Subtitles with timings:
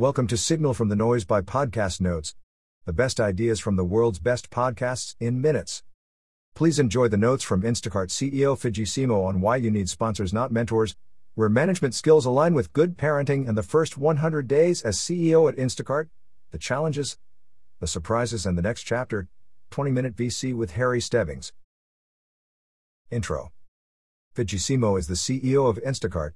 [0.00, 2.34] Welcome to Signal from the Noise by Podcast Notes,
[2.86, 5.82] the best ideas from the world's best podcasts in minutes.
[6.54, 10.50] Please enjoy the notes from Instacart CEO Fidji Simo on why you need sponsors, not
[10.52, 10.96] mentors,
[11.34, 15.58] where management skills align with good parenting and the first 100 days as CEO at
[15.58, 16.08] Instacart,
[16.50, 17.18] the challenges,
[17.78, 19.28] the surprises, and the next chapter.
[19.68, 21.52] 20 minute VC with Harry Stebbings.
[23.10, 23.52] Intro
[24.32, 26.30] Fidji Simo is the CEO of Instacart,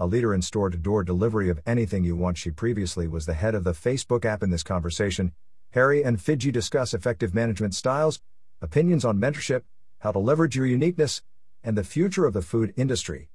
[0.00, 2.38] a leader in store to door delivery of anything you want.
[2.38, 5.32] She previously was the head of the Facebook app in this conversation.
[5.72, 8.20] Harry and Fidji discuss effective management styles,
[8.62, 9.62] opinions on mentorship,
[9.98, 11.22] how to leverage your uniqueness,
[11.64, 13.30] and the future of the food industry.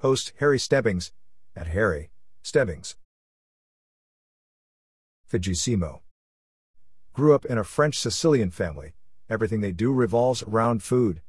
[0.00, 1.12] Host Harry Stebbings,
[1.54, 2.10] at Harry
[2.42, 2.96] Stebbings.
[5.24, 6.00] Fidji Simo.
[7.12, 8.94] Grew up in a French Sicilian family.
[9.30, 11.22] Everything they do revolves around food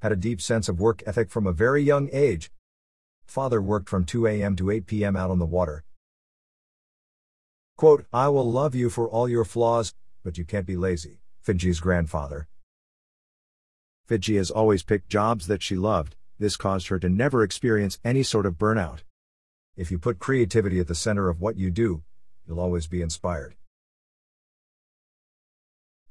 [0.00, 2.50] had a deep sense of work ethic from a very young age.
[3.24, 4.56] Father worked from 2 a.m.
[4.56, 5.16] to 8 p.m.
[5.16, 5.84] out on the water.
[7.76, 11.80] Quote, I will love you for all your flaws, but you can't be lazy, Fidji's
[11.80, 12.48] grandfather.
[14.06, 18.22] Fidji has always picked jobs that she loved, this caused her to never experience any
[18.22, 19.00] sort of burnout.
[19.76, 22.02] If you put creativity at the center of what you do,
[22.46, 23.54] you'll always be inspired.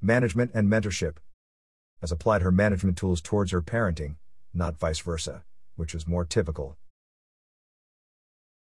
[0.00, 1.16] Management and mentorship
[2.00, 4.16] has applied her management tools towards her parenting,
[4.54, 5.44] not vice versa,
[5.76, 6.76] which is more typical.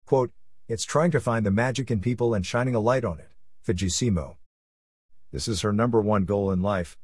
[0.06, 0.32] Quote,
[0.68, 3.88] It's trying to find the magic in people and shining a light on it, Fidji
[3.88, 4.36] Simo.
[5.32, 6.98] This is her number one goal in life.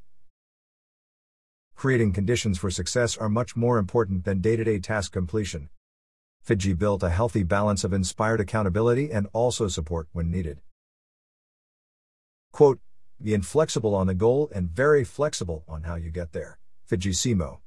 [1.75, 5.69] Creating conditions for success are much more important than day to day task completion.
[6.41, 10.59] Fidji built a healthy balance of inspired accountability and also support when needed.
[12.51, 12.79] Quote,
[13.21, 16.57] be inflexible on the goal and very flexible on how you get there.
[16.85, 17.59] Fidji Simo.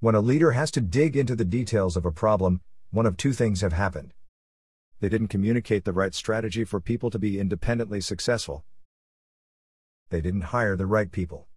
[0.00, 3.32] When a leader has to dig into the details of a problem, one of two
[3.32, 4.12] things have happened.
[5.00, 8.64] They didn't communicate the right strategy for people to be independently successful.
[10.10, 11.48] They didn't hire the right people.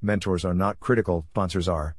[0.00, 1.96] Mentors are not critical, sponsors are.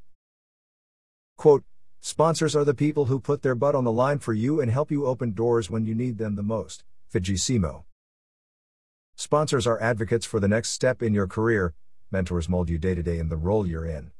[1.37, 1.63] Quote,
[2.01, 4.91] Sponsors are the people who put their butt on the line for you and help
[4.91, 6.83] you open doors when you need them the most.
[7.09, 7.85] Fidji Simo.
[9.17, 11.73] Sponsors are advocates for the next step in your career,
[12.11, 14.11] mentors mold you day to day in the role you're in.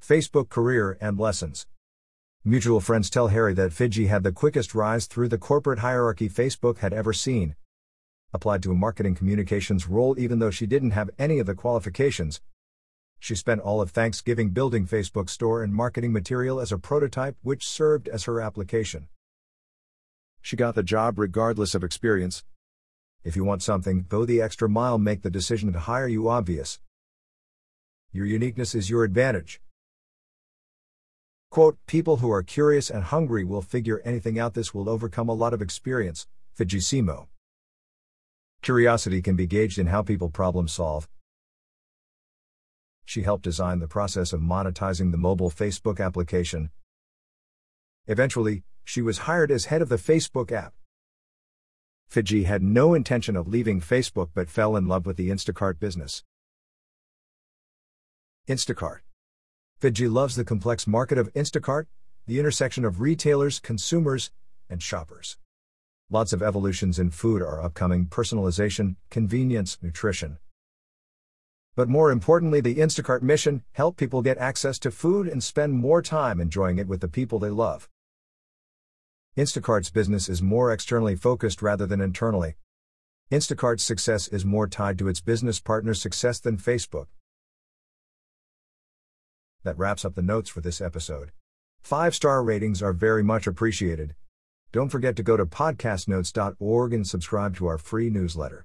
[0.00, 1.66] Facebook career and lessons.
[2.44, 6.78] Mutual friends tell Harry that Fidji had the quickest rise through the corporate hierarchy Facebook
[6.78, 7.56] had ever seen.
[8.32, 12.40] Applied to a marketing communications role even though she didn't have any of the qualifications.
[13.18, 17.66] She spent all of Thanksgiving building Facebook store and marketing material as a prototype which
[17.66, 19.08] served as her application.
[20.46, 22.44] She got the job regardless of experience.
[23.24, 26.78] If you want something, go the extra mile, make the decision to hire you obvious.
[28.12, 29.60] Your uniqueness is your advantage.
[31.50, 34.54] Quote, people who are curious and hungry will figure anything out.
[34.54, 36.28] This will overcome a lot of experience.
[36.52, 37.26] Fidji Simo.
[38.62, 41.08] Curiosity can be gauged in how people problem solve.
[43.04, 46.70] She helped design the process of monetizing the mobile Facebook application.
[48.08, 50.74] Eventually, she was hired as head of the Facebook app.
[52.08, 56.22] Fidji had no intention of leaving Facebook but fell in love with the Instacart business.
[58.48, 59.00] Instacart.
[59.78, 61.86] Fidji loves the complex market of Instacart,
[62.26, 64.30] the intersection of retailers, consumers,
[64.70, 65.36] and shoppers.
[66.08, 70.38] Lots of evolutions in food are upcoming personalization, convenience, nutrition.
[71.74, 76.00] But more importantly, the Instacart mission help people get access to food and spend more
[76.00, 77.88] time enjoying it with the people they love.
[79.36, 82.54] Instacart's business is more externally focused rather than internally.
[83.30, 87.08] Instacart's success is more tied to its business partners' success than Facebook.
[89.62, 91.32] That wraps up the notes for this episode.
[91.82, 94.14] Five star ratings are very much appreciated.
[94.72, 98.64] Don't forget to go to podcastnotes.org and subscribe to our free newsletter.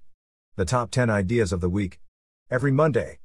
[0.56, 2.00] The top 10 ideas of the week.
[2.50, 3.20] Every Monday.